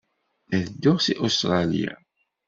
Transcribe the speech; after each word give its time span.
Ad 0.55 0.63
dduɣ 0.69 0.97
seg 1.01 1.17
Ustṛalya. 1.25 1.93